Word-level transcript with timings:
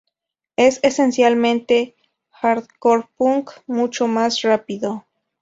Es, 0.55 0.79
esencialmente, 0.81 1.95
"hardcore 2.31 3.07
punk" 3.17 3.51
mucho 3.67 4.07
más 4.07 4.41
rápido. 4.41 5.05